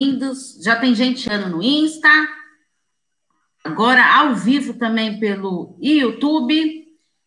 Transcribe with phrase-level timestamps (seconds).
[0.00, 0.58] bem-vindos.
[0.62, 2.08] Já tem gente no Insta,
[3.64, 6.86] agora ao vivo também pelo YouTube.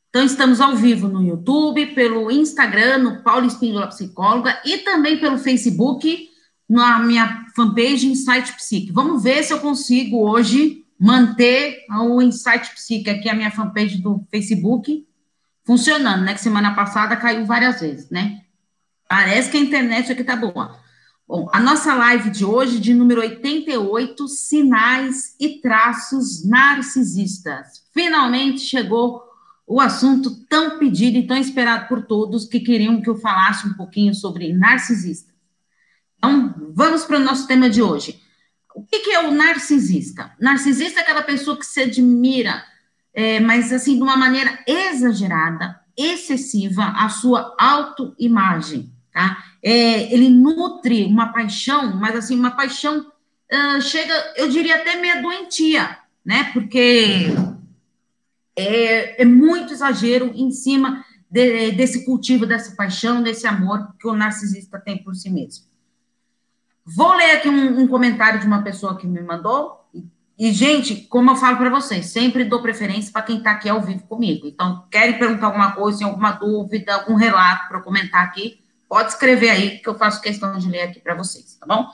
[0.09, 5.37] Então, estamos ao vivo no YouTube, pelo Instagram, no Paulo Espíndola Psicóloga, e também pelo
[5.37, 6.29] Facebook,
[6.67, 8.91] na minha fanpage Insight Psique.
[8.91, 14.25] Vamos ver se eu consigo hoje manter o Insight Psique, aqui a minha fanpage do
[14.29, 15.05] Facebook,
[15.65, 16.33] funcionando, né?
[16.33, 18.41] Que semana passada caiu várias vezes, né?
[19.07, 20.80] Parece que a internet aqui tá boa.
[21.31, 27.85] Bom, a nossa live de hoje, de número 88, Sinais e Traços Narcisistas.
[27.93, 29.23] Finalmente chegou
[29.65, 33.75] o assunto tão pedido e tão esperado por todos que queriam que eu falasse um
[33.75, 35.31] pouquinho sobre narcisista.
[36.17, 38.21] Então, vamos para o nosso tema de hoje.
[38.75, 40.33] O que, que é o narcisista?
[40.37, 42.61] Narcisista é aquela pessoa que se admira,
[43.13, 49.43] é, mas assim, de uma maneira exagerada, excessiva, a sua autoimagem, tá?
[49.61, 55.21] É, ele nutre uma paixão, mas assim, uma paixão uh, chega, eu diria até meio
[55.21, 56.49] doentia, né?
[56.53, 57.27] Porque
[58.55, 64.13] é, é muito exagero em cima de, desse cultivo, dessa paixão, desse amor que o
[64.13, 65.65] narcisista tem por si mesmo.
[66.85, 69.85] Vou ler aqui um, um comentário de uma pessoa que me mandou.
[69.93, 70.03] E,
[70.37, 73.81] e gente, como eu falo para vocês, sempre dou preferência para quem está aqui ao
[73.81, 74.47] vivo comigo.
[74.47, 78.59] Então, querem perguntar alguma coisa, alguma dúvida, algum relato para comentar aqui,
[78.91, 81.89] pode escrever aí, que eu faço questão de ler aqui para vocês, tá bom?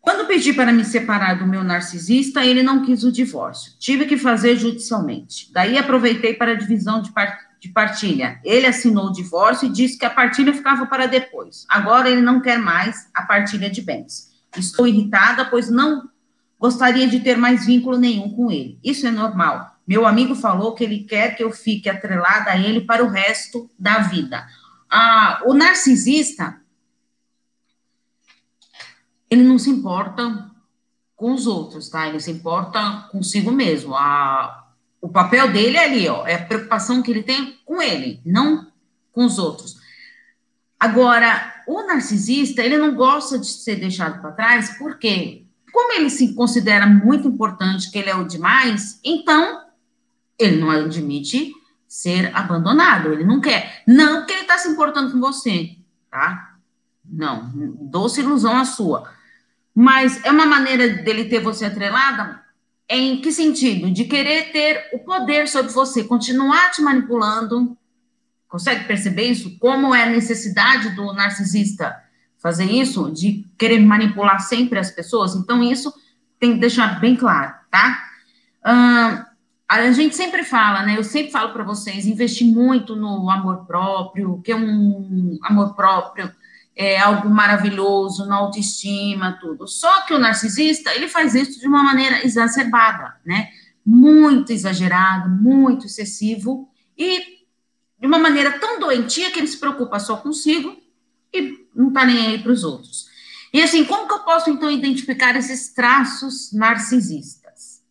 [0.00, 3.74] Quando pedi para me separar do meu narcisista, ele não quis o divórcio.
[3.78, 5.52] Tive que fazer judicialmente.
[5.52, 8.40] Daí aproveitei para a divisão de, part de partilha.
[8.44, 11.64] Ele assinou o divórcio e disse que a partilha ficava para depois.
[11.68, 14.32] Agora ele não quer mais a partilha de bens.
[14.56, 16.10] Estou irritada, pois não
[16.58, 18.80] gostaria de ter mais vínculo nenhum com ele.
[18.82, 19.78] Isso é normal.
[19.86, 23.70] Meu amigo falou que ele quer que eu fique atrelada a ele para o resto
[23.78, 24.44] da vida.
[25.44, 26.60] O narcisista
[29.30, 30.50] ele não se importa
[31.14, 32.08] com os outros, tá?
[32.08, 33.94] Ele se importa consigo mesmo.
[33.94, 38.20] A, o papel dele é ali, ó, é a preocupação que ele tem com ele,
[38.24, 38.66] não
[39.12, 39.76] com os outros.
[40.78, 46.34] Agora, o narcisista, ele não gosta de ser deixado para trás, porque como ele se
[46.34, 49.64] considera muito importante, que ele é o demais, então
[50.38, 51.52] ele não admite
[51.88, 53.82] ser abandonado, ele não quer.
[53.86, 55.76] Não que ele está se importando com você,
[56.10, 56.56] tá?
[57.04, 57.50] Não,
[57.80, 59.10] doce ilusão a sua.
[59.74, 62.42] Mas é uma maneira dele ter você atrelada?
[62.88, 63.90] Em que sentido?
[63.90, 67.76] De querer ter o poder sobre você, continuar te manipulando.
[68.48, 69.58] Consegue perceber isso?
[69.58, 71.96] Como é a necessidade do narcisista
[72.38, 73.10] fazer isso?
[73.10, 75.34] De querer manipular sempre as pessoas?
[75.34, 75.92] Então, isso
[76.38, 78.04] tem que deixar bem claro, tá?
[78.64, 79.27] Uh,
[79.68, 80.96] a gente sempre fala, né?
[80.96, 86.32] Eu sempre falo para vocês, investir muito no amor próprio, que é um amor próprio
[86.78, 89.66] é algo maravilhoso, na autoestima, tudo.
[89.66, 93.50] Só que o narcisista, ele faz isso de uma maneira exacerbada, né?
[93.84, 97.18] Muito exagerado, muito excessivo e
[97.98, 100.80] de uma maneira tão doentia que ele se preocupa só consigo
[101.34, 103.08] e não tá nem aí para os outros.
[103.52, 107.82] E assim, como que eu posso então identificar esses traços narcisistas?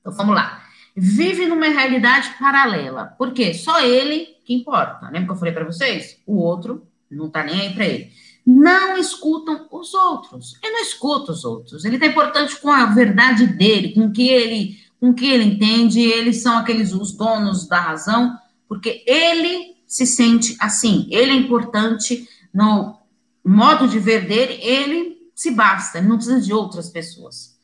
[0.00, 0.65] Então vamos lá.
[0.96, 3.04] Vive numa realidade paralela.
[3.18, 3.52] Por quê?
[3.52, 5.06] Só ele que importa.
[5.06, 6.18] Lembra que eu falei para vocês?
[6.26, 8.10] O outro não está nem aí para ele.
[8.46, 10.58] Não escutam os outros.
[10.62, 11.84] Ele não escuta os outros.
[11.84, 16.00] Ele está importante com a verdade dele, com o que ele, com que ele entende.
[16.00, 18.34] Eles são aqueles os donos da razão,
[18.66, 21.06] porque ele se sente assim.
[21.10, 22.96] Ele é importante no
[23.44, 24.58] modo de ver dele.
[24.62, 25.98] Ele se basta.
[25.98, 27.55] Ele não precisa de outras pessoas.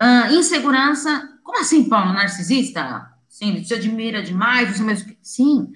[0.00, 1.28] Uh, insegurança.
[1.42, 2.12] Como assim, Paulo?
[2.12, 3.10] Narcisista?
[3.28, 4.76] Sim, te admira demais.
[4.76, 5.16] Você mesmo...
[5.22, 5.72] Sim,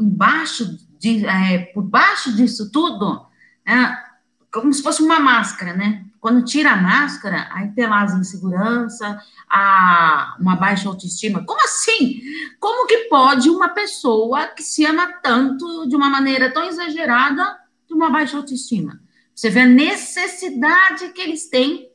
[0.00, 3.26] embaixo de, é, por baixo disso tudo,
[3.66, 4.06] é
[4.52, 6.04] como se fosse uma máscara, né?
[6.18, 11.44] Quando tira a máscara, aí tem lá as insegurança, a, uma baixa autoestima.
[11.44, 12.20] Como assim?
[12.58, 17.94] Como que pode uma pessoa que se ama tanto, de uma maneira tão exagerada, de
[17.94, 19.00] uma baixa autoestima?
[19.34, 21.90] Você vê a necessidade que eles têm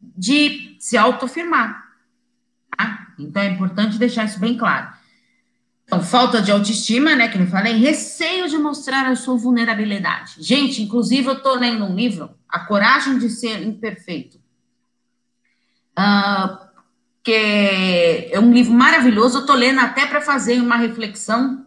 [0.00, 1.84] de se autoafirmar.
[2.76, 3.08] Tá?
[3.18, 4.88] Então, é importante deixar isso bem claro.
[5.90, 10.36] Então, falta de autoestima, né, que eu falei, receio de mostrar a sua vulnerabilidade.
[10.38, 14.38] Gente, inclusive, eu estou lendo um livro, A Coragem de Ser Imperfeito,
[15.98, 16.56] uh,
[17.24, 21.66] que é um livro maravilhoso, eu estou lendo até para fazer uma reflexão,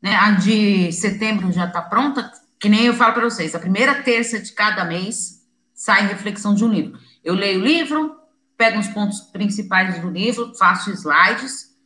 [0.00, 4.02] né, a de setembro já está pronta, que nem eu falo para vocês, a primeira
[4.02, 6.98] terça de cada mês sai reflexão de um livro.
[7.24, 8.16] Eu leio o livro,
[8.56, 11.76] pego os pontos principais do livro, faço slides,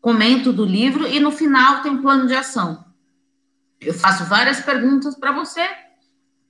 [0.00, 2.84] comento do livro e no final tem um plano de ação.
[3.80, 5.66] Eu faço várias perguntas para você,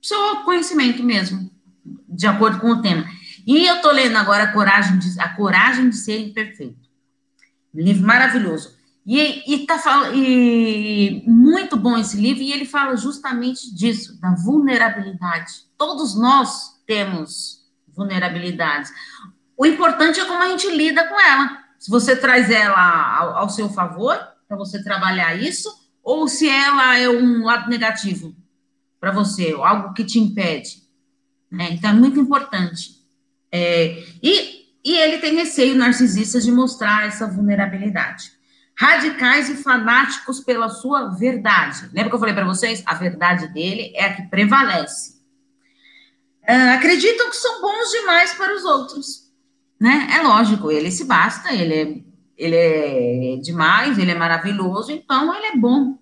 [0.01, 1.49] seu conhecimento mesmo,
[2.07, 3.05] de acordo com o tema.
[3.45, 6.89] E eu estou lendo agora a Coragem de, a Coragem de Ser Imperfeito.
[7.73, 8.75] livro maravilhoso.
[9.05, 9.81] E, e, tá,
[10.13, 15.51] e muito bom esse livro, e ele fala justamente disso, da vulnerabilidade.
[15.77, 17.60] Todos nós temos
[17.95, 18.91] vulnerabilidades.
[19.57, 21.57] O importante é como a gente lida com ela.
[21.77, 24.17] Se você traz ela ao, ao seu favor,
[24.47, 25.69] para você trabalhar isso,
[26.03, 28.35] ou se ela é um lado negativo
[28.99, 30.81] para você, algo que te impede.
[31.49, 31.69] Né?
[31.71, 33.01] Então, é muito importante.
[33.51, 38.31] É, e, e ele tem receio, narcisista, de mostrar essa vulnerabilidade.
[38.77, 41.89] Radicais e fanáticos pela sua verdade.
[41.93, 42.81] Lembra que eu falei para vocês?
[42.85, 45.20] A verdade dele é a que prevalece.
[46.47, 49.31] Uh, acreditam que são bons demais para os outros.
[49.79, 50.09] Né?
[50.15, 52.11] É lógico, ele se basta, ele é
[52.41, 55.99] ele é demais, ele é maravilhoso, então ele é bom.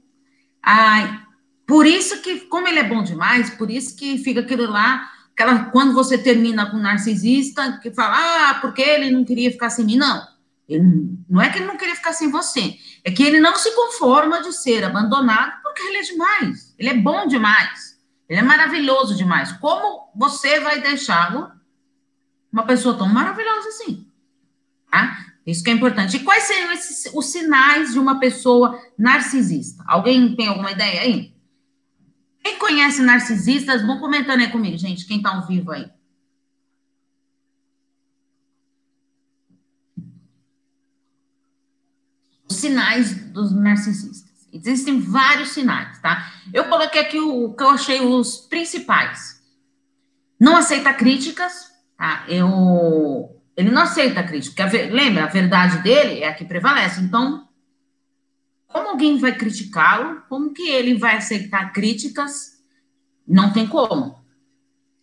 [0.63, 1.21] Ai,
[1.67, 5.65] por isso que, como ele é bom demais, por isso que fica aquilo lá, aquela,
[5.65, 9.85] quando você termina com um narcisista, que fala, ah, porque ele não queria ficar sem
[9.85, 9.97] mim.
[9.97, 10.25] Não,
[10.67, 10.83] ele,
[11.29, 14.41] não é que ele não queria ficar sem você, é que ele não se conforma
[14.41, 17.88] de ser abandonado porque ele é demais, ele é bom demais,
[18.29, 19.51] ele é maravilhoso demais.
[19.53, 21.51] Como você vai deixá-lo
[22.53, 24.07] uma pessoa tão maravilhosa assim?
[24.91, 25.25] Tá?
[25.45, 26.17] Isso que é importante.
[26.17, 29.83] E quais seriam esses, os sinais de uma pessoa narcisista?
[29.87, 31.33] Alguém tem alguma ideia aí?
[32.43, 35.89] Quem conhece narcisistas, vão comentando aí comigo, gente, quem está ao vivo aí.
[42.47, 44.28] Os sinais dos narcisistas.
[44.51, 46.31] Existem vários sinais, tá?
[46.53, 49.41] Eu coloquei aqui o que eu achei os principais.
[50.39, 52.25] Não aceita críticas, tá?
[52.27, 54.65] Eu ele não aceita a crítica.
[54.89, 57.01] lembra, a verdade dele é a que prevalece.
[57.01, 57.45] Então,
[58.65, 60.23] como alguém vai criticá-lo?
[60.29, 62.63] Como que ele vai aceitar críticas?
[63.27, 64.17] Não tem como,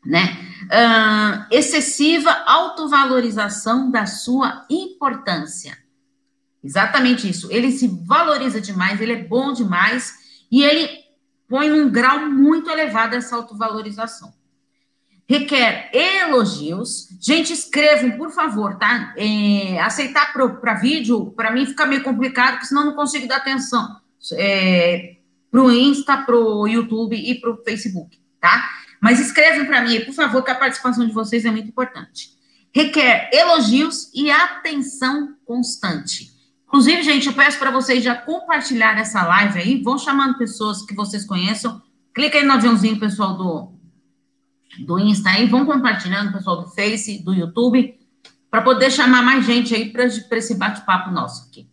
[0.05, 0.39] né?
[0.65, 5.77] Uh, excessiva autovalorização da sua importância.
[6.67, 7.51] Exatamente isso.
[7.51, 10.15] Ele se valoriza demais, ele é bom demais
[10.51, 10.89] e ele
[11.49, 14.35] põe um grau muito elevado essa autovalorização
[15.29, 17.09] requer elogios.
[17.21, 19.13] Gente, escrevam, por favor, tá?
[19.17, 24.01] É, aceitar para vídeo, para mim fica meio complicado, porque senão não consigo dar atenção
[24.35, 25.17] é,
[25.51, 28.71] para o Insta, para o YouTube e para o Facebook, tá?
[29.01, 32.31] Mas escrevem para mim, por favor, que a participação de vocês é muito importante.
[32.75, 36.36] Requer elogios e atenção constante.
[36.67, 40.95] Inclusive, gente, eu peço para vocês já compartilhar essa live aí, vão chamando pessoas que
[40.95, 41.81] vocês conheçam.
[42.13, 43.73] Clica aí no aviãozinho, pessoal do,
[44.85, 47.99] do Insta aí, vão compartilhando, pessoal do Face, do YouTube,
[48.51, 51.69] para poder chamar mais gente aí para esse bate-papo nosso aqui.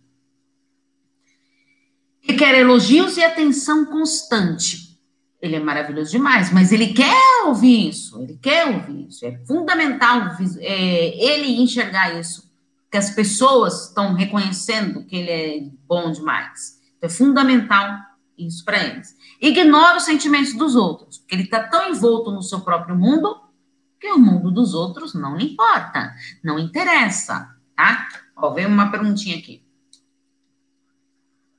[2.28, 4.98] Ele quer elogios e atenção constante.
[5.42, 9.26] Ele é maravilhoso demais, mas ele quer ouvir isso, ele quer ouvir isso.
[9.26, 12.50] É fundamental é, ele enxergar isso,
[12.94, 16.80] que as pessoas estão reconhecendo que ele é bom demais.
[16.96, 17.98] Então, é fundamental
[18.38, 19.18] isso para eles.
[19.42, 23.36] Ignora os sentimentos dos outros, porque ele está tão envolto no seu próprio mundo
[24.00, 26.14] que o mundo dos outros não lhe importa,
[26.44, 28.10] não interessa, tá?
[28.36, 29.64] Ó, veio uma perguntinha aqui.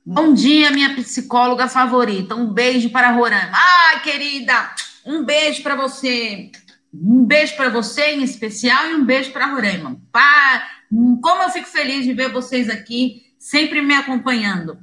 [0.05, 2.33] Bom dia, minha psicóloga favorita.
[2.33, 3.51] Um beijo para Roraima.
[3.51, 4.73] Ai, querida,
[5.05, 6.49] um beijo para você.
[6.93, 9.99] Um beijo para você em especial e um beijo para Roraima.
[10.13, 10.74] Pá,
[11.21, 14.77] como eu fico feliz de ver vocês aqui, sempre me acompanhando.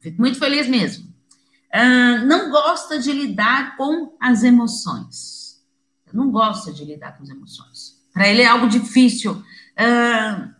[0.00, 1.12] Fico muito feliz mesmo.
[1.74, 5.64] Uh, não gosta de lidar com as emoções.
[6.12, 8.00] Não gosta de lidar com as emoções.
[8.12, 9.32] Para ele é algo difícil.
[9.32, 10.54] Uh,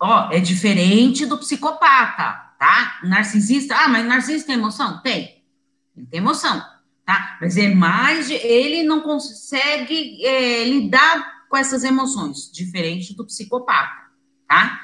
[0.00, 3.00] ó, é diferente do psicopata, tá?
[3.04, 5.00] narcisista, ah, mas narcisista tem emoção?
[5.02, 5.44] Tem.
[5.96, 6.64] Ele tem emoção,
[7.06, 7.38] tá?
[7.40, 14.06] Mas é mais, de, ele não consegue é, lidar com essas emoções, diferente do psicopata,
[14.46, 14.80] tá?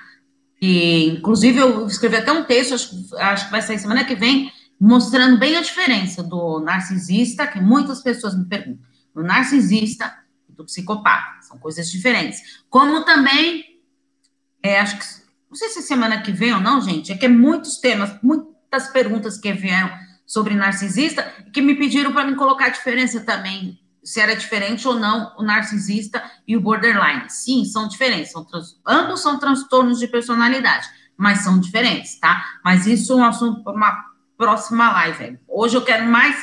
[0.60, 4.52] E, inclusive, eu escrevi até um texto, acho, acho que vai sair semana que vem,
[4.78, 10.12] mostrando bem a diferença do narcisista, que muitas pessoas me perguntam, do narcisista
[10.48, 11.40] e do psicopata.
[11.42, 12.64] São coisas diferentes.
[12.68, 13.64] Como também,
[14.60, 15.04] é, acho que,
[15.48, 18.18] não sei se é semana que vem ou não, gente, é que é muitos temas,
[18.20, 19.90] muitas perguntas que vieram
[20.26, 24.94] sobre narcisista, que me pediram para me colocar a diferença também se era diferente ou
[24.94, 27.28] não o narcisista e o borderline.
[27.28, 28.30] Sim, são diferentes.
[28.30, 30.86] São trans, ambos são transtornos de personalidade,
[31.16, 32.44] mas são diferentes, tá?
[32.64, 34.04] Mas isso é um assunto para uma
[34.38, 35.38] próxima live.
[35.48, 36.36] Hoje eu quero mais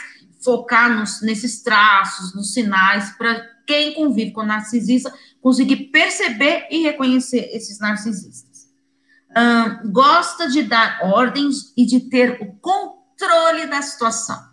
[0.43, 7.50] focar nos, nesses traços, nos sinais, para quem convive com narcisista conseguir perceber e reconhecer
[7.53, 8.67] esses narcisistas.
[9.36, 14.52] Um, gosta de dar ordens e de ter o controle da situação.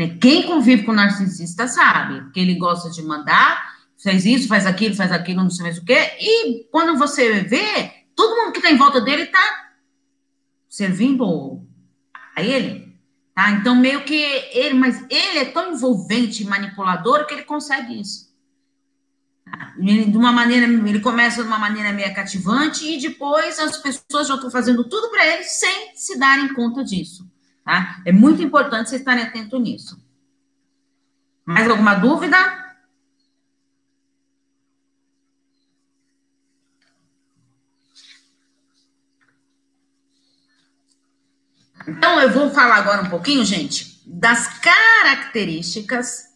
[0.00, 0.16] Né?
[0.18, 5.12] Quem convive com narcisista sabe que ele gosta de mandar, faz isso, faz aquilo, faz
[5.12, 6.12] aquilo, não sei mais o quê.
[6.18, 9.74] E quando você vê, todo mundo que está em volta dele está
[10.70, 11.62] servindo
[12.34, 12.98] a ele.
[13.34, 13.50] Tá?
[13.50, 18.30] Então, meio que ele, mas ele é tão envolvente e manipulador que ele consegue isso.
[19.44, 19.74] Tá?
[19.78, 24.34] de uma maneira, ele começa de uma maneira meio cativante e depois as pessoas já
[24.34, 27.29] estão fazendo tudo para ele sem se darem conta disso.
[27.64, 28.02] Tá?
[28.04, 30.02] É muito importante vocês estarem atentos nisso.
[31.44, 32.36] Mais alguma dúvida?
[41.86, 46.28] Então, eu vou falar agora um pouquinho, gente, das características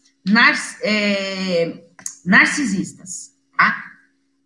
[0.82, 1.84] é,
[2.24, 3.84] narcisistas, tá?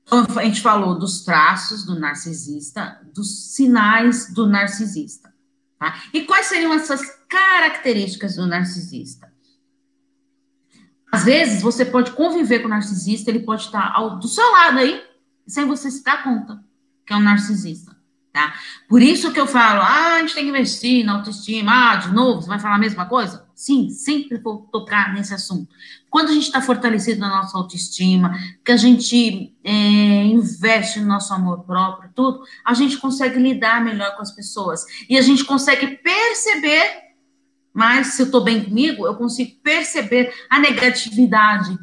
[0.05, 5.33] Então, a gente falou dos traços do narcisista, dos sinais do narcisista,
[5.79, 6.03] tá?
[6.13, 9.33] E quais seriam essas características do narcisista?
[11.11, 14.79] Às vezes, você pode conviver com o narcisista, ele pode estar ao, do seu lado
[14.79, 15.03] aí,
[15.47, 16.63] sem você se dar conta
[17.09, 17.97] que é um narcisista.
[18.31, 18.55] Tá?
[18.87, 21.73] Por isso que eu falo, ah, a gente tem que investir na autoestima.
[21.73, 23.48] Ah, de novo, você vai falar a mesma coisa?
[23.59, 25.69] Sim, sempre vou tocar nesse assunto.
[26.09, 28.33] Quando a gente está fortalecido na nossa autoestima,
[28.65, 29.73] que a gente é,
[30.27, 34.85] investe no nosso amor próprio, tudo, a gente consegue lidar melhor com as pessoas.
[35.11, 37.03] E a gente consegue perceber,
[37.75, 41.77] mas se eu estou bem comigo, eu consigo perceber a negatividade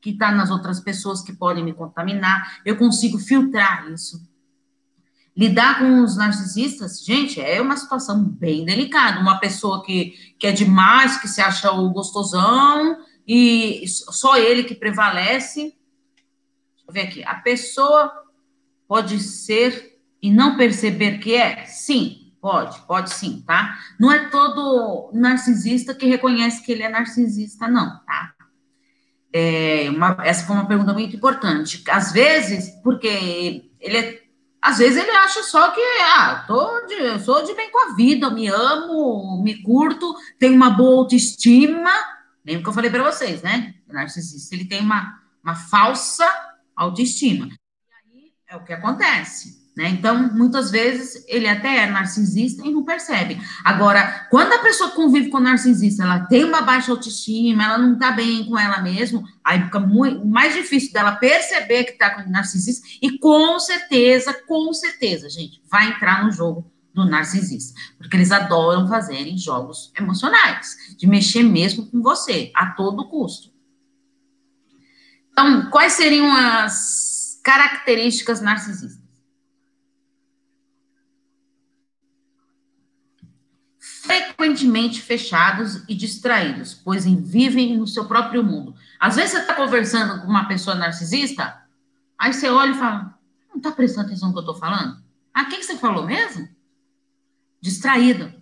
[0.00, 4.22] que está nas outras pessoas que podem me contaminar, eu consigo filtrar isso.
[5.38, 9.20] Lidar com os narcisistas, gente, é uma situação bem delicada.
[9.20, 14.74] Uma pessoa que, que é demais, que se acha o gostosão e só ele que
[14.74, 15.60] prevalece.
[15.60, 17.22] Deixa eu ver aqui.
[17.22, 18.12] A pessoa
[18.88, 21.64] pode ser e não perceber que é?
[21.66, 23.78] Sim, pode, pode sim, tá?
[23.96, 28.34] Não é todo narcisista que reconhece que ele é narcisista, não, tá?
[29.32, 31.84] É uma, essa foi uma pergunta muito importante.
[31.88, 34.27] Às vezes, porque ele é
[34.60, 37.94] às vezes ele acha só que, ah, tô de, eu sou de bem com a
[37.94, 41.90] vida, me amo, me curto, tenho uma boa autoestima.
[42.44, 43.74] Lembra que eu falei para vocês, né?
[43.88, 46.26] O narcisista, ele tem uma, uma falsa
[46.74, 47.46] autoestima.
[47.46, 49.67] E aí é o que acontece.
[49.78, 49.90] Né?
[49.90, 53.40] Então, muitas vezes, ele até é narcisista e não percebe.
[53.64, 57.92] Agora, quando a pessoa convive com o narcisista, ela tem uma baixa autoestima, ela não
[57.92, 62.28] está bem com ela mesma, aí fica muito, mais difícil dela perceber que está com
[62.28, 68.32] narcisista, e com certeza, com certeza, gente, vai entrar no jogo do narcisista, porque eles
[68.32, 73.52] adoram fazerem jogos emocionais, de mexer mesmo com você, a todo custo.
[75.30, 78.97] Então, quais seriam as características narcisistas?
[84.08, 88.74] Frequentemente fechados e distraídos, pois vivem no seu próprio mundo.
[88.98, 91.62] Às vezes você está conversando com uma pessoa narcisista,
[92.18, 93.18] aí você olha e fala:
[93.50, 94.96] não está prestando atenção no que eu estou falando?
[95.34, 96.48] Ah, o que, que você falou mesmo?
[97.60, 98.32] Distraído,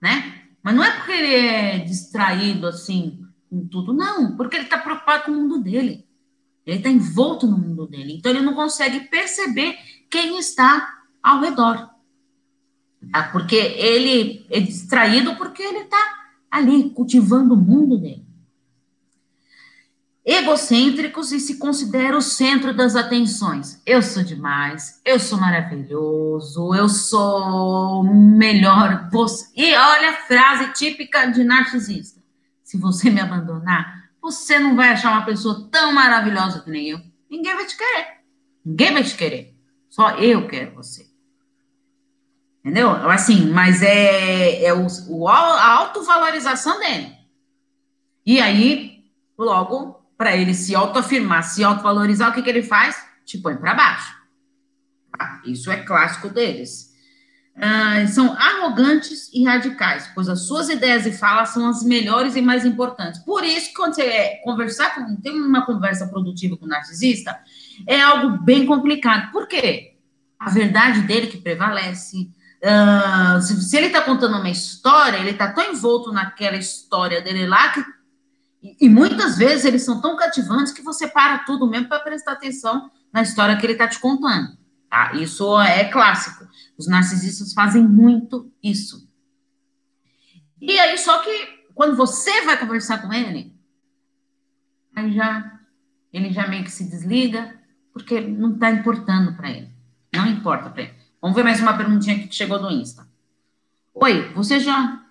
[0.00, 0.42] né?
[0.62, 5.24] Mas não é porque ele é distraído assim com tudo, não, porque ele está preocupado
[5.24, 6.06] com o mundo dele.
[6.66, 8.16] Ele está envolto no mundo dele.
[8.18, 9.78] Então ele não consegue perceber
[10.10, 11.95] quem está ao redor.
[13.12, 13.24] Tá?
[13.24, 15.98] Porque ele é distraído porque ele está
[16.50, 18.24] ali cultivando o mundo dele.
[20.24, 23.80] Egocêntricos e se considera o centro das atenções.
[23.86, 29.08] Eu sou demais, eu sou maravilhoso, eu sou melhor.
[29.12, 29.46] Você...
[29.54, 32.20] E olha a frase típica de narcisista:
[32.64, 37.00] se você me abandonar, você não vai achar uma pessoa tão maravilhosa que nem eu.
[37.30, 38.06] Ninguém vai te querer.
[38.64, 39.54] Ninguém vai te querer.
[39.88, 41.06] Só eu quero você.
[42.66, 42.90] Entendeu?
[42.90, 47.14] Assim, mas é, é o, o, a autovalorização dele.
[48.26, 49.04] E aí,
[49.38, 53.00] logo, para ele se autoafirmar, se autovalorizar, o que, que ele faz?
[53.24, 54.12] Te põe para baixo.
[55.16, 55.42] Tá?
[55.46, 56.92] Isso é clássico deles.
[57.54, 62.42] Ah, são arrogantes e radicais, pois as suas ideias e falas são as melhores e
[62.42, 63.20] mais importantes.
[63.20, 67.38] Por isso, quando você é conversar com, tem uma conversa produtiva com o narcisista,
[67.86, 69.30] é algo bem complicado.
[69.30, 69.94] Por quê?
[70.36, 72.28] A verdade dele que prevalece,
[72.62, 77.46] Uh, se, se, ele está contando uma história, ele está tão envolto naquela história dele
[77.46, 77.84] lá que.
[78.62, 82.32] E, e, muitas vezes eles são tão cativantes que você para tudo mesmo para prestar
[82.32, 84.56] atenção na história que ele está te contando.
[84.88, 85.12] Tá?
[85.14, 86.46] Isso é clássico.
[86.76, 89.08] Os narcisistas fazem muito isso.
[90.60, 93.54] E aí, só que quando você vai conversar com ele,
[94.94, 95.56] aí já
[96.12, 97.54] ele já meio que se desliga,
[97.92, 99.70] porque não está importando para ele.
[100.14, 100.94] Não importa para ele.
[101.26, 103.04] Vamos ver mais uma perguntinha aqui que chegou do Insta.
[103.92, 105.02] Oi, você já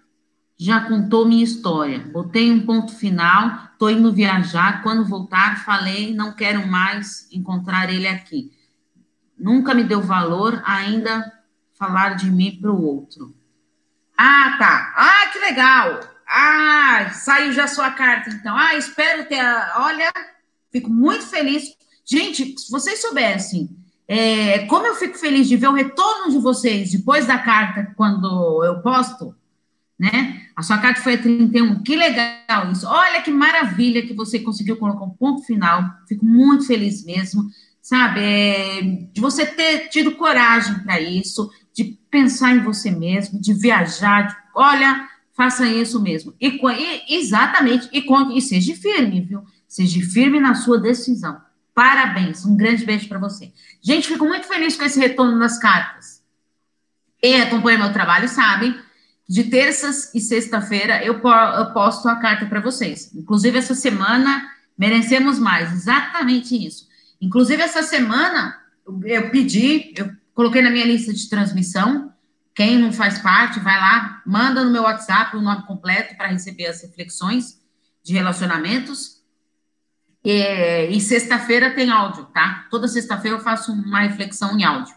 [0.57, 1.99] já contou minha história.
[1.99, 4.81] Botei um ponto final, estou indo viajar.
[4.81, 8.49] Quando voltar, falei, não quero mais encontrar ele aqui.
[9.37, 11.33] Nunca me deu valor, ainda
[11.77, 13.35] falar de mim para o outro.
[14.17, 14.93] Ah, tá.
[14.95, 15.99] Ah, que legal.
[16.25, 18.55] Ah, saiu já sua carta, então.
[18.55, 19.43] Ah, espero ter.
[19.75, 20.13] Olha,
[20.71, 21.75] fico muito feliz.
[22.05, 26.91] Gente, se vocês soubessem é, como eu fico feliz de ver o retorno de vocês
[26.91, 29.35] depois da carta, quando eu posto,
[29.97, 30.41] né?
[30.55, 31.81] A sua carta foi a 31.
[31.81, 32.87] Que legal isso.
[32.87, 35.83] Olha que maravilha que você conseguiu colocar um ponto final.
[36.07, 37.49] Fico muito feliz mesmo,
[37.81, 38.19] sabe?
[38.21, 44.27] É, de você ter tido coragem para isso, de pensar em você mesmo, de viajar.
[44.27, 46.33] De, olha, faça isso mesmo.
[46.39, 46.59] E,
[47.07, 48.05] e exatamente, e,
[48.37, 49.41] e seja firme, viu?
[49.67, 51.37] Seja firme na sua decisão.
[51.75, 53.51] Parabéns, um grande beijo para você.
[53.81, 56.23] Gente, fico muito feliz com esse retorno das cartas.
[57.21, 58.79] Quem acompanha meu trabalho sabe
[59.27, 63.13] de terças e sexta-feira eu, eu posto a carta para vocês.
[63.13, 66.87] Inclusive, essa semana merecemos mais, exatamente isso.
[67.19, 68.57] Inclusive, essa semana
[69.03, 72.13] eu pedi, eu coloquei na minha lista de transmissão.
[72.53, 76.67] Quem não faz parte, vai lá, manda no meu WhatsApp o nome completo para receber
[76.67, 77.59] as reflexões
[78.01, 79.14] de relacionamentos.
[80.25, 82.65] E, e sexta-feira tem áudio, tá?
[82.71, 84.95] Toda sexta-feira eu faço uma reflexão em áudio.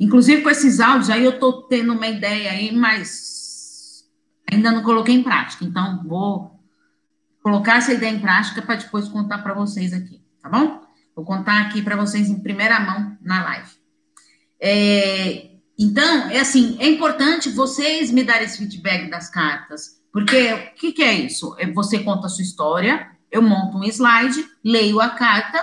[0.00, 4.06] Inclusive, com esses áudios aí, eu estou tendo uma ideia aí, mas
[4.50, 5.66] ainda não coloquei em prática.
[5.66, 6.58] Então, vou
[7.42, 10.80] colocar essa ideia em prática para depois contar para vocês aqui, tá bom?
[11.14, 13.70] Vou contar aqui para vocês em primeira mão na live.
[14.58, 20.74] É, então, é assim, é importante vocês me darem esse feedback das cartas, porque o
[20.74, 21.54] que, que é isso?
[21.58, 25.62] É você conta a sua história, eu monto um slide, leio a carta,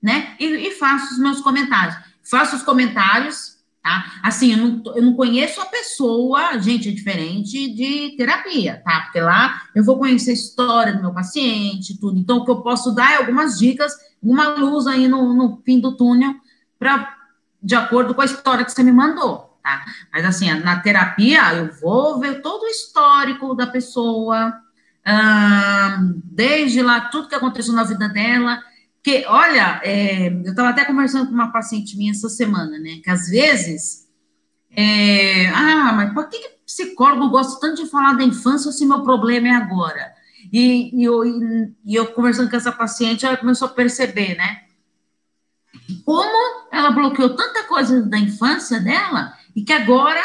[0.00, 1.96] né, e, e faço os meus comentários
[2.28, 4.04] faço os comentários, tá?
[4.22, 9.00] Assim, eu não, eu não conheço a pessoa, gente, é diferente de terapia, tá?
[9.00, 12.18] Porque lá eu vou conhecer a história do meu paciente, tudo.
[12.18, 13.92] Então, o que eu posso dar é algumas dicas,
[14.22, 16.34] uma luz aí no, no fim do túnel,
[16.78, 17.16] para
[17.60, 19.84] de acordo com a história que você me mandou, tá?
[20.12, 24.54] Mas assim, na terapia, eu vou ver todo o histórico da pessoa,
[26.24, 28.62] desde lá, tudo que aconteceu na vida dela,
[28.96, 33.00] porque, olha, é, eu estava até conversando com uma paciente minha essa semana, né?
[33.02, 34.06] Que às vezes.
[34.70, 39.02] É, ah, mas por que, que psicólogo gosta tanto de falar da infância se meu
[39.02, 40.12] problema é agora?
[40.52, 44.62] E, e, eu, e eu conversando com essa paciente, ela começou a perceber, né?
[46.04, 50.22] Como ela bloqueou tanta coisa da infância dela e que agora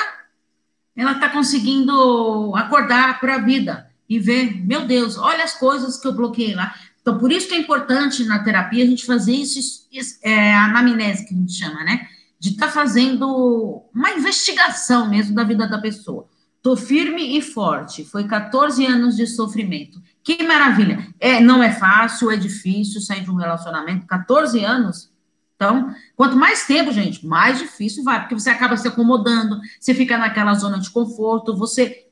[0.96, 6.08] ela está conseguindo acordar para a vida e ver, meu Deus, olha as coisas que
[6.08, 6.74] eu bloqueei lá.
[7.02, 10.66] Então, por isso que é importante na terapia a gente fazer isso, isso é, a
[10.66, 12.08] anamnese que a gente chama, né?
[12.40, 16.28] De estar tá fazendo uma investigação mesmo da vida da pessoa.
[16.62, 18.06] Tô firme e forte.
[18.06, 20.02] Foi 14 anos de sofrimento.
[20.24, 21.06] Que maravilha.
[21.20, 24.08] É, não é fácil, é difícil sair de um relacionamento.
[24.08, 25.12] 14 anos.
[25.56, 30.18] Então, quanto mais tempo, gente, mais difícil vai, porque você acaba se acomodando, você fica
[30.18, 32.03] naquela zona de conforto, você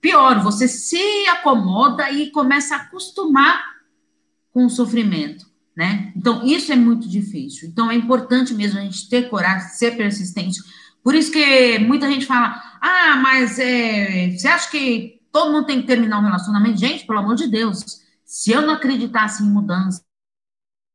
[0.00, 3.62] pior, você se acomoda e começa a acostumar
[4.52, 6.12] com o sofrimento, né?
[6.16, 7.68] Então, isso é muito difícil.
[7.68, 10.60] Então, é importante mesmo a gente ter coragem, ser persistente.
[11.02, 15.80] Por isso que muita gente fala, ah, mas é, você acha que todo mundo tem
[15.80, 16.78] que terminar um relacionamento?
[16.78, 20.04] Gente, pelo amor de Deus, se eu não acreditasse em mudança,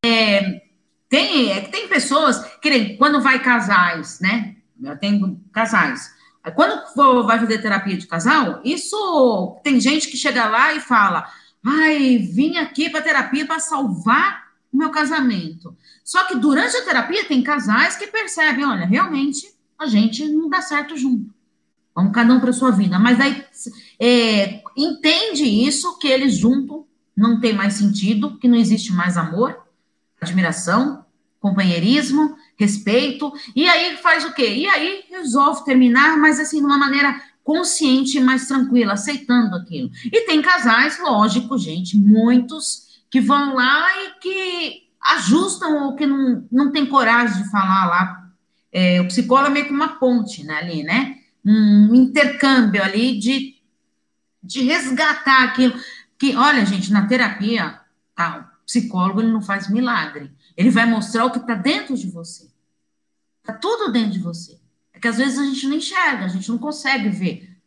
[0.05, 0.61] é,
[1.09, 4.55] tem, é, tem pessoas que, quando vai casais, né?
[4.81, 6.13] Eu tenho casais.
[6.51, 11.27] Quando vai fazer terapia de casal, isso tem gente que chega lá e fala:
[11.63, 15.75] Ai, vim aqui para terapia para salvar o meu casamento.
[16.03, 20.61] Só que durante a terapia tem casais que percebem, olha, realmente a gente não dá
[20.61, 21.33] certo junto.
[21.95, 22.99] Vamos cada um para sua vida.
[22.99, 23.43] Mas daí
[23.99, 29.57] é, entende isso que eles junto não tem mais sentido, que não existe mais amor,
[30.19, 31.05] admiração,
[31.39, 33.31] companheirismo, respeito.
[33.55, 34.47] E aí faz o quê?
[34.47, 39.91] E aí resolve terminar, mas assim, de uma maneira consciente, mais tranquila, aceitando aquilo.
[40.11, 46.45] E tem casais, lógico, gente, muitos que vão lá e que ajustam ou que não,
[46.51, 48.29] não tem coragem de falar lá.
[48.71, 51.19] É, o psicólogo é meio que uma ponte né, ali, né?
[51.45, 53.55] Um intercâmbio ali de,
[54.43, 55.75] de resgatar aquilo.
[56.17, 57.79] Que, olha, gente, na terapia,
[58.15, 60.31] tá, o psicólogo ele não faz milagre.
[60.55, 62.47] Ele vai mostrar o que está dentro de você.
[63.41, 64.59] Está tudo dentro de você.
[64.93, 67.57] É que às vezes a gente não enxerga, a gente não consegue ver,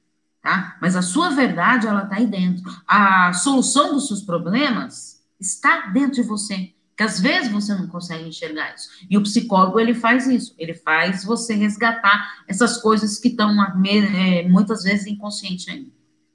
[0.42, 0.76] tá?
[0.80, 2.64] Mas a sua verdade, ela está aí dentro.
[2.86, 6.72] A solução dos seus problemas está dentro de você.
[6.96, 8.88] que às vezes você não consegue enxergar isso.
[9.08, 13.54] E o psicólogo, ele faz isso, ele faz você resgatar essas coisas que estão
[13.86, 15.92] é, muitas vezes inconsciente ainda,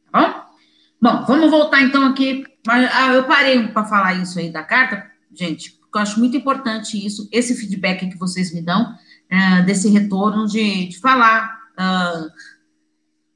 [0.09, 0.53] tá bom?
[1.01, 5.77] Bom, vamos voltar então aqui, ah, eu parei para falar isso aí da carta, gente,
[5.97, 8.95] eu acho muito importante isso, esse feedback que vocês me dão,
[9.29, 12.31] é, desse retorno de, de falar, uh,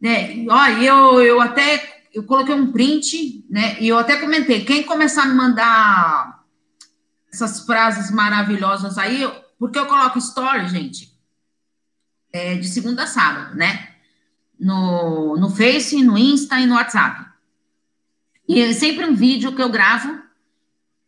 [0.01, 4.83] né, ó, eu, eu até, eu coloquei um print, né, e eu até comentei, quem
[4.83, 6.43] começar a me mandar
[7.31, 9.27] essas frases maravilhosas aí,
[9.59, 11.15] porque eu coloco story, gente,
[12.31, 13.89] é, de segunda a sábado, né?
[14.59, 17.25] No, no Face, no Insta e no WhatsApp.
[18.47, 20.19] E é sempre um vídeo que eu gravo,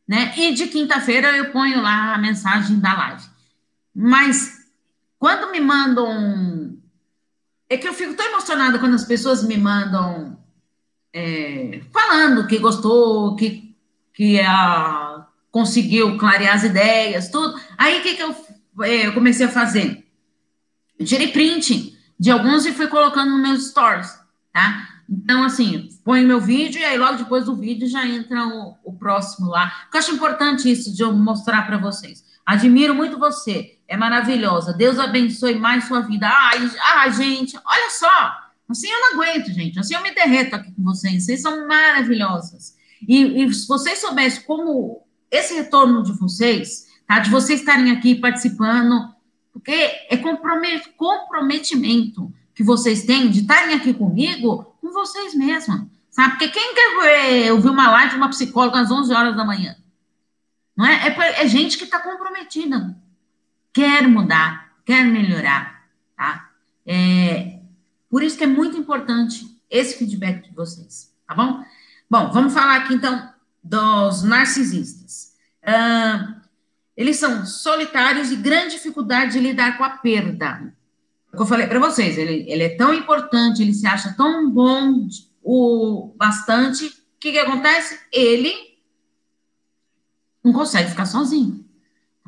[0.09, 0.33] né?
[0.35, 3.23] E de quinta-feira eu ponho lá a mensagem da live.
[3.93, 4.65] Mas
[5.19, 6.75] quando me mandam.
[7.69, 10.35] É que eu fico tão emocionada quando as pessoas me mandam
[11.13, 13.75] é, falando que gostou, que,
[14.11, 17.59] que a conseguiu clarear as ideias, tudo.
[17.77, 18.35] Aí o que, que eu,
[18.81, 20.07] é, eu comecei a fazer?
[20.97, 24.19] Eu tirei print de alguns e fui colocando nos meus stories,
[24.51, 24.88] tá?
[25.11, 28.93] Então, assim, põe meu vídeo e aí logo depois do vídeo já entra o, o
[28.93, 29.87] próximo lá.
[29.91, 32.23] Eu acho importante isso de eu mostrar para vocês.
[32.45, 34.71] Admiro muito você, é maravilhosa.
[34.71, 36.27] Deus abençoe mais sua vida.
[36.27, 36.59] Ai,
[36.95, 38.33] ai, gente, olha só.
[38.69, 39.79] Assim eu não aguento, gente.
[39.79, 41.25] Assim eu me derreto aqui com vocês.
[41.25, 42.75] Vocês são maravilhosas.
[43.07, 47.17] E, e se vocês soubessem como esse retorno de vocês, tá?
[47.19, 49.09] De vocês estarem aqui participando,
[49.51, 56.31] porque é comprometimento que vocês têm de estarem aqui comigo, com vocês mesmos, sabe?
[56.31, 59.75] Porque quem quer ouvir uma live de uma psicóloga às 11 horas da manhã?
[60.75, 61.07] Não é?
[61.07, 62.95] É, é gente que está comprometida,
[63.71, 65.85] quer mudar, quer melhorar,
[66.17, 66.49] tá?
[66.85, 67.59] É,
[68.09, 71.63] por isso que é muito importante esse feedback de vocês, tá bom?
[72.09, 73.31] Bom, vamos falar aqui então
[73.63, 75.35] dos narcisistas.
[75.61, 76.39] Uh,
[76.97, 80.73] eles são solitários e grande dificuldade de lidar com a perda.
[81.39, 85.07] Eu falei para vocês, ele, ele é tão importante, ele se acha tão bom
[85.41, 87.97] o bastante, o que, que acontece?
[88.11, 88.53] Ele
[90.43, 91.65] não consegue ficar sozinho.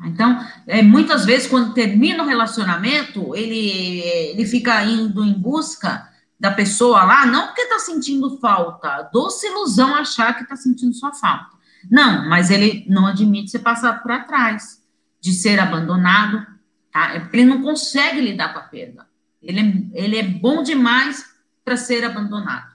[0.06, 6.08] Então, é, muitas vezes, quando termina o relacionamento, ele, ele fica indo em busca
[6.40, 11.12] da pessoa lá, não porque está sentindo falta, doce ilusão achar que está sentindo sua
[11.12, 11.56] falta.
[11.90, 14.82] Não, mas ele não admite ser passado para trás,
[15.20, 16.44] de ser abandonado,
[16.92, 17.14] tá?
[17.14, 19.06] É porque ele não consegue lidar com a perda.
[19.42, 21.24] Ele é, ele é bom demais
[21.64, 22.72] para ser abandonado,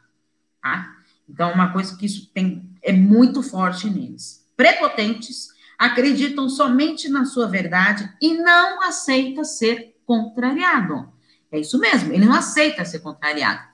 [0.61, 0.95] tá?
[1.29, 4.45] Então, uma coisa que isso tem é muito forte neles.
[4.55, 11.11] Prepotentes, acreditam somente na sua verdade e não aceita ser contrariado.
[11.51, 13.67] É isso mesmo, ele não aceita ser contrariado.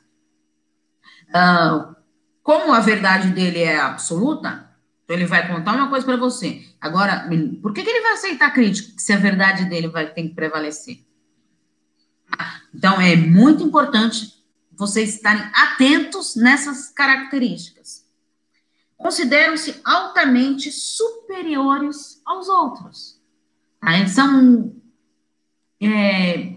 [1.29, 1.95] Uh,
[2.43, 4.62] como a verdade dele é absoluta,
[5.03, 6.65] então ele vai contar uma coisa para você.
[6.79, 7.29] Agora,
[7.61, 11.03] por que, que ele vai aceitar crítica se a verdade dele vai ter que prevalecer?
[12.73, 14.33] Então, é muito importante
[14.71, 18.05] vocês estarem atentos nessas características.
[18.97, 23.21] Consideram-se altamente superiores aos outros.
[23.79, 23.97] Tá?
[23.97, 24.73] Eles são
[25.81, 26.55] é,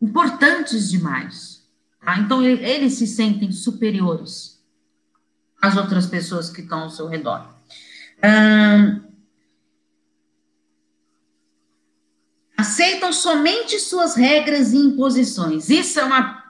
[0.00, 1.66] importantes demais.
[2.04, 2.18] Tá?
[2.18, 4.51] Então, eles se sentem superiores
[5.62, 7.46] às outras pessoas que estão ao seu redor.
[12.56, 15.68] aceitam somente suas regras e imposições.
[15.68, 16.42] Isso é uma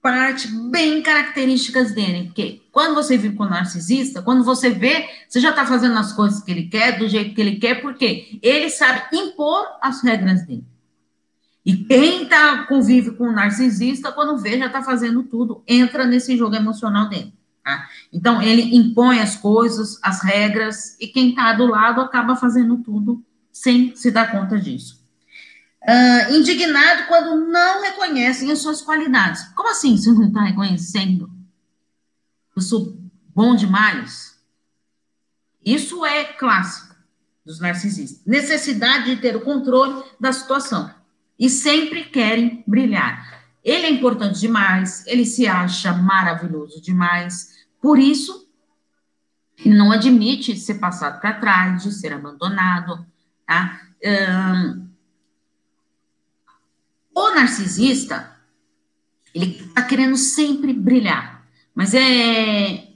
[0.00, 5.40] parte bem característica dele, porque quando você vive com o narcisista, quando você vê, você
[5.40, 8.70] já está fazendo as coisas que ele quer, do jeito que ele quer, porque ele
[8.70, 10.64] sabe impor as regras dele.
[11.64, 16.36] E quem tá, convive com o narcisista, quando vê, já está fazendo tudo, entra nesse
[16.36, 17.34] jogo emocional dele.
[17.68, 17.86] Tá?
[18.10, 23.22] Então, ele impõe as coisas, as regras, e quem está do lado acaba fazendo tudo
[23.52, 24.98] sem se dar conta disso.
[25.82, 29.42] Uh, indignado quando não reconhecem as suas qualidades.
[29.54, 31.30] Como assim você não está reconhecendo?
[32.56, 32.96] Eu sou
[33.34, 34.38] bom demais?
[35.62, 36.96] Isso é clássico
[37.44, 38.24] dos narcisistas.
[38.24, 40.90] Necessidade de ter o controle da situação
[41.38, 43.44] e sempre querem brilhar.
[43.62, 48.48] Ele é importante demais, ele se acha maravilhoso demais, por isso
[49.64, 53.04] ele não admite ser passado para trás, de ser abandonado,
[53.46, 53.80] tá?
[54.04, 54.88] Um,
[57.14, 58.36] o narcisista,
[59.34, 62.88] ele está querendo sempre brilhar, mas é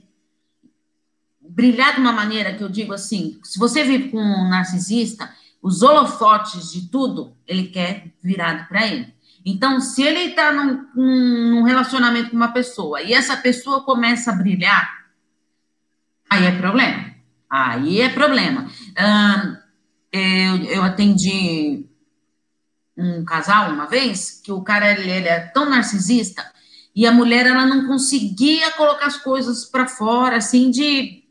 [1.41, 5.29] brilhar de uma maneira que eu digo assim, se você vive com um narcisista,
[5.61, 9.13] os holofotes de tudo, ele quer virado para ele.
[9.45, 14.35] Então, se ele está num, num, relacionamento com uma pessoa e essa pessoa começa a
[14.35, 15.05] brilhar,
[16.29, 17.13] aí é problema.
[17.49, 18.67] Aí é problema.
[20.11, 21.85] eu, eu atendi
[22.97, 26.43] um casal uma vez que o cara ele, ele é tão narcisista
[26.95, 31.23] e a mulher ela não conseguia colocar as coisas para fora assim de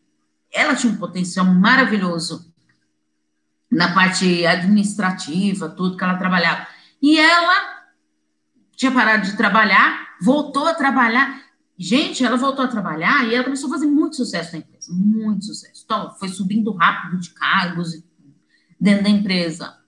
[0.53, 2.53] ela tinha um potencial maravilhoso
[3.71, 6.67] na parte administrativa tudo que ela trabalhava
[7.01, 7.72] e ela
[8.83, 11.43] tinha parado de trabalhar voltou a trabalhar
[11.79, 15.45] gente ela voltou a trabalhar e ela começou a fazer muito sucesso na empresa muito
[15.45, 17.93] sucesso então foi subindo rápido de cargos
[18.81, 19.83] dentro da empresa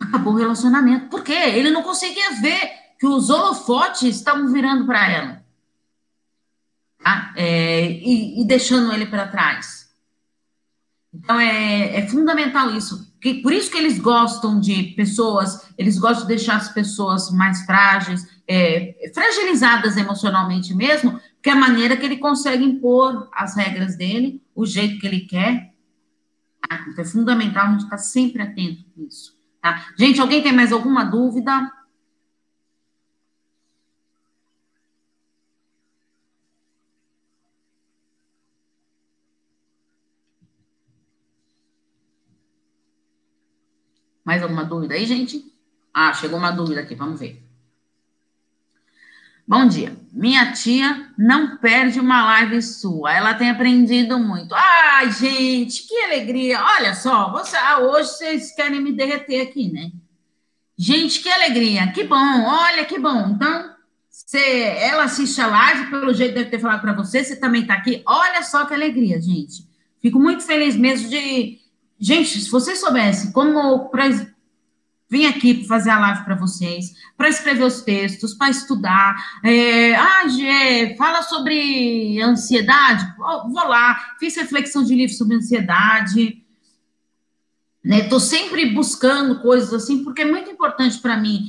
[0.00, 1.08] acabou o relacionamento.
[1.08, 1.32] Por quê?
[1.32, 5.46] Ele não conseguia ver que os holofotes estavam virando para ela.
[7.02, 7.32] Tá?
[7.36, 9.90] É, e, e, deixando ele para trás.
[11.12, 13.05] Então, é, é fundamental isso.
[13.26, 17.66] Que, por isso que eles gostam de pessoas, eles gostam de deixar as pessoas mais
[17.66, 23.96] frágeis, é, fragilizadas emocionalmente mesmo, porque é a maneira que ele consegue impor as regras
[23.96, 25.74] dele, o jeito que ele quer.
[26.68, 26.86] Tá?
[26.88, 29.36] Então, é fundamental a gente estar sempre atento nisso.
[29.60, 29.88] Tá?
[29.98, 31.68] Gente, alguém tem mais alguma dúvida?
[44.26, 45.44] Mais alguma dúvida aí, gente?
[45.94, 47.40] Ah, chegou uma dúvida aqui, vamos ver.
[49.46, 49.96] Bom dia.
[50.12, 53.14] Minha tia não perde uma live sua.
[53.14, 54.52] Ela tem aprendido muito.
[54.52, 56.60] Ai, gente, que alegria.
[56.60, 59.92] Olha só, você, ah, hoje vocês querem me derreter aqui, né?
[60.76, 61.92] Gente, que alegria.
[61.92, 62.16] Que bom.
[62.44, 63.28] Olha, que bom.
[63.28, 63.76] Então,
[64.10, 64.40] você,
[64.80, 68.02] ela assiste a live, pelo jeito deve ter falado para você, você também está aqui.
[68.04, 69.64] Olha só que alegria, gente.
[70.02, 71.60] Fico muito feliz mesmo de.
[71.98, 73.90] Gente, se vocês soubessem como
[75.08, 79.14] Vim aqui fazer a live para vocês, para escrever os textos, para estudar.
[79.44, 83.06] É, ah, Gê, fala sobre ansiedade.
[83.16, 86.42] Vou lá, fiz reflexão de livro sobre ansiedade.
[87.84, 88.24] Estou né?
[88.24, 91.48] sempre buscando coisas assim, porque é muito importante para mim.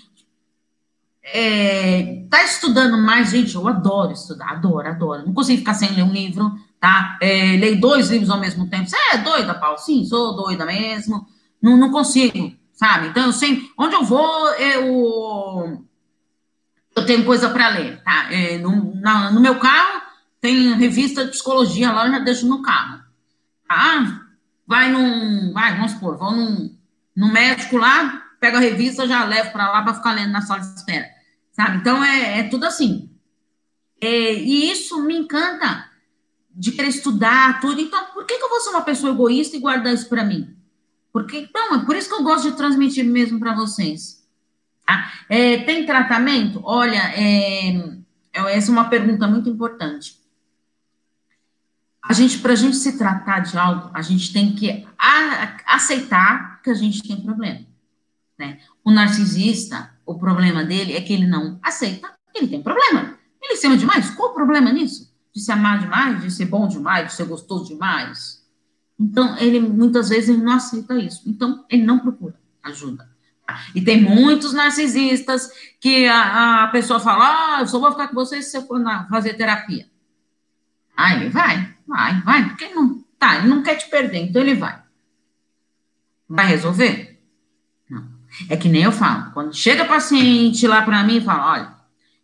[1.23, 5.25] É, tá estudando mais, gente, eu adoro estudar, adoro, adoro.
[5.25, 7.17] Não consigo ficar sem ler um livro, tá?
[7.21, 8.87] É, leio dois livros ao mesmo tempo.
[8.87, 9.77] Você é doida, Paulo?
[9.77, 11.27] Sim, sou doida mesmo.
[11.61, 13.07] Não, não consigo sabe?
[13.07, 15.83] Então, eu sempre, onde eu vou, eu,
[16.95, 18.31] eu tenho coisa para ler, tá?
[18.31, 20.03] É, no, na, no meu carro,
[20.39, 23.01] tem revista de psicologia lá, eu já deixo no carro.
[23.67, 24.21] Ah,
[24.65, 26.77] vai num, vai, vamos supor, vou num,
[27.15, 30.61] num médico lá, pego a revista, já levo para lá para ficar lendo na sala
[30.61, 31.09] de espera,
[31.51, 31.77] sabe?
[31.77, 33.09] Então, é, é tudo assim.
[33.99, 35.89] É, e isso me encanta
[36.57, 37.79] de querer estudar tudo.
[37.79, 40.55] Então, por que, que eu vou ser uma pessoa egoísta e guardar isso para mim?
[41.13, 44.27] Porque, então, é por isso que eu gosto de transmitir mesmo para vocês.
[44.85, 45.11] Tá?
[45.29, 46.59] É, tem tratamento?
[46.63, 47.69] Olha, é,
[48.33, 50.17] é, essa é uma pergunta muito importante.
[52.03, 56.61] A gente, para a gente se tratar de algo, a gente tem que a, aceitar
[56.63, 57.65] que a gente tem problema.
[58.39, 58.59] Né?
[58.83, 63.17] O narcisista, o problema dele é que ele não aceita que ele tem problema.
[63.41, 64.09] Ele se ama demais.
[64.11, 65.06] Qual o problema nisso?
[65.37, 68.43] De se amar demais, de ser bom demais, de ser gostoso demais?
[68.99, 71.21] Então, ele muitas vezes ele não aceita isso.
[71.27, 73.07] Então, ele não procura ajuda.
[73.75, 78.15] E tem muitos narcisistas que a, a pessoa fala: Ah, eu só vou ficar com
[78.15, 79.87] você se você for na, fazer terapia.
[80.97, 83.05] Aí ele vai, vai, vai, porque não.
[83.19, 84.81] Tá, ele não quer te perder, então ele vai.
[86.27, 87.21] Vai resolver?
[87.87, 88.07] Não.
[88.49, 89.31] É que nem eu falo.
[89.33, 91.76] Quando chega paciente lá para mim e fala: Olha,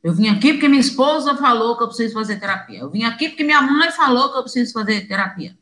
[0.03, 2.79] eu vim aqui porque minha esposa falou que eu preciso fazer terapia.
[2.79, 5.57] Eu vim aqui porque minha mãe falou que eu preciso fazer terapia.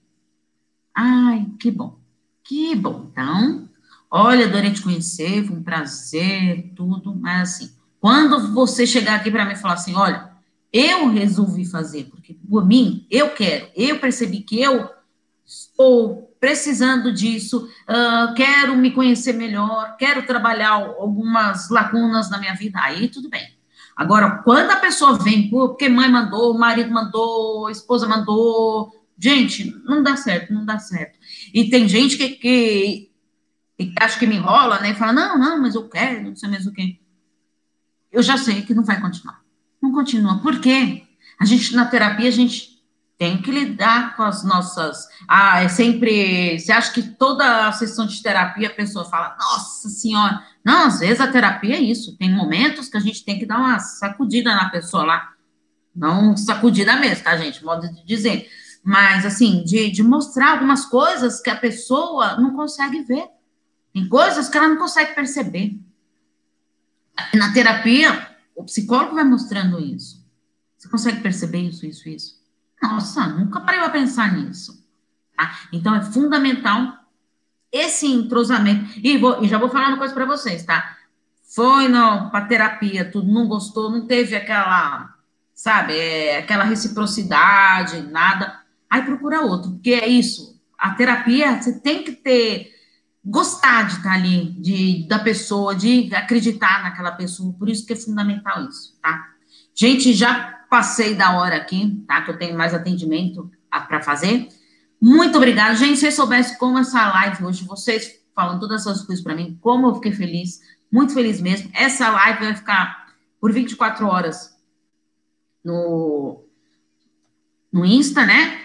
[0.96, 2.00] Ai, que bom,
[2.44, 3.08] que bom.
[3.12, 3.70] Então,
[4.10, 9.46] olha, adorei te conhecer, foi um prazer, tudo, mas assim, quando você chegar aqui para
[9.46, 10.32] mim e falar assim, olha,
[10.74, 14.90] eu resolvi fazer, porque por mim, eu quero, eu percebi que eu
[15.46, 22.80] estou precisando disso, uh, quero me conhecer melhor, quero trabalhar algumas lacunas na minha vida,
[22.82, 23.61] aí tudo bem.
[23.96, 30.18] Agora, quando a pessoa vem, porque mãe mandou, marido mandou, esposa mandou, Gente, não dá
[30.18, 31.20] certo, não dá certo.
[31.54, 33.12] E tem gente que, que,
[33.78, 34.90] que acha que me enrola, né?
[34.90, 37.00] E fala, não, não, mas eu quero, não sei mesmo o quê.
[38.12, 39.44] Eu já sei que não vai continuar.
[39.80, 40.40] Não continua.
[40.40, 41.04] Por quê?
[41.40, 42.71] A gente, na terapia, a gente
[43.22, 45.08] tem que lidar com as nossas.
[45.28, 46.58] Ah, é sempre.
[46.58, 50.44] Você acha que toda a sessão de terapia a pessoa fala, nossa senhora.
[50.66, 52.18] Não, às vezes a terapia é isso.
[52.18, 55.34] Tem momentos que a gente tem que dar uma sacudida na pessoa lá.
[55.96, 57.64] Não sacudida mesmo, tá, gente?
[57.64, 58.50] Modo de dizer
[58.84, 63.28] mas assim, de, de mostrar algumas coisas que a pessoa não consegue ver.
[63.94, 65.80] Tem coisas que ela não consegue perceber.
[67.36, 70.26] Na terapia, o psicólogo vai mostrando isso.
[70.76, 72.41] Você consegue perceber isso, isso, isso?
[72.82, 74.86] Nossa, nunca parei a pensar nisso.
[75.38, 75.60] Tá?
[75.72, 76.98] Então, é fundamental
[77.72, 79.00] esse entrosamento.
[79.02, 80.98] E, vou, e já vou falar uma coisa para vocês, tá?
[81.44, 81.90] Foi
[82.32, 85.14] para terapia, tudo, não gostou, não teve aquela,
[85.54, 88.62] sabe, é, aquela reciprocidade, nada.
[88.90, 90.60] Aí procura outro, porque é isso.
[90.78, 92.72] A terapia, você tem que ter
[93.24, 97.96] gostar de estar ali, de, da pessoa, de acreditar naquela pessoa, por isso que é
[97.96, 99.28] fundamental isso, tá?
[99.76, 102.22] Gente, já passei da hora aqui, tá?
[102.22, 104.48] Que eu tenho mais atendimento para fazer.
[105.02, 105.76] Muito obrigada.
[105.76, 109.60] Gente, se vocês soubessem como essa live hoje, vocês falando todas essas coisas para mim,
[109.60, 111.70] como eu fiquei feliz, muito feliz mesmo.
[111.74, 114.58] Essa live vai ficar por 24 horas
[115.62, 116.42] no,
[117.70, 118.62] no Insta, né?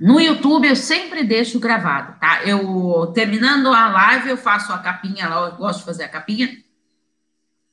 [0.00, 2.42] No YouTube eu sempre deixo gravado, tá?
[2.42, 6.60] Eu terminando a live, eu faço a capinha lá, eu gosto de fazer a capinha.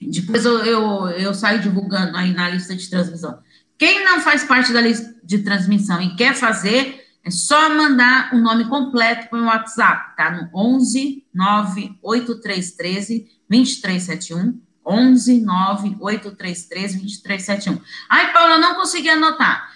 [0.02, 3.40] Depois eu, eu, eu saio divulgando aí na lista de transmissão.
[3.78, 8.38] Quem não faz parte da lista de transmissão e quer fazer, é só mandar o
[8.38, 10.32] nome completo para o WhatsApp, tá?
[10.32, 14.60] No 11 98313 2371.
[14.86, 17.82] 11 98313 2371.
[18.10, 19.70] Ai, Paula, não consegui anotar.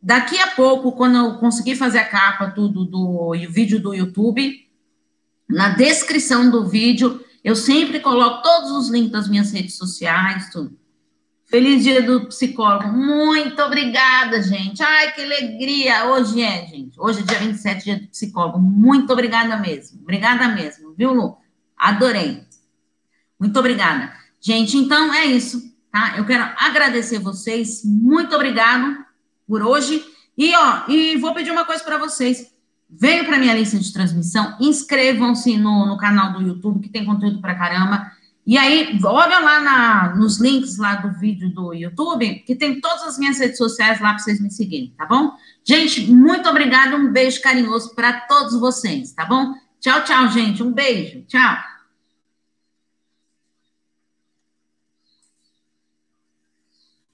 [0.00, 4.66] Daqui a pouco, quando eu conseguir fazer a capa tudo do vídeo do YouTube,
[5.48, 10.76] na descrição do vídeo, eu sempre coloco todos os links das minhas redes sociais, tudo.
[11.44, 12.88] Feliz dia do psicólogo.
[12.88, 14.82] Muito obrigada, gente.
[14.82, 16.06] Ai, que alegria.
[16.06, 16.98] Hoje é, gente.
[16.98, 18.58] Hoje é dia 27, dia do psicólogo.
[18.58, 20.00] Muito obrigada mesmo.
[20.00, 21.36] Obrigada mesmo, viu, Lu?
[21.76, 22.42] Adorei.
[23.38, 24.10] Muito obrigada.
[24.40, 26.14] Gente, então é isso, tá?
[26.16, 27.82] Eu quero agradecer vocês.
[27.84, 29.04] Muito obrigado
[29.46, 30.02] por hoje.
[30.36, 32.53] E, ó, e vou pedir uma coisa para vocês.
[32.88, 37.40] Venham para minha lista de transmissão, inscrevam-se no, no canal do YouTube, que tem conteúdo
[37.40, 38.10] para caramba.
[38.46, 43.02] E aí, olha lá na, nos links lá do vídeo do YouTube, que tem todas
[43.04, 45.32] as minhas redes sociais lá para vocês me seguirem, tá bom?
[45.64, 49.54] Gente, muito obrigada, um beijo carinhoso para todos vocês, tá bom?
[49.80, 51.73] Tchau, tchau, gente, um beijo, tchau.